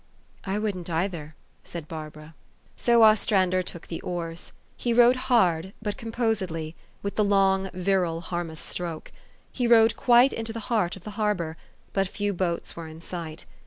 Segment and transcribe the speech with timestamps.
[0.45, 2.33] "I wouldn't, either," said Barbara.
[2.75, 4.51] So Ostrander took the oars.
[4.75, 9.11] He rowed hard, but composedly, with the long, virile Harmouth stroke.
[9.51, 11.55] He rowed quite into the heart of the harbor;
[11.93, 13.45] but few boats were in sight.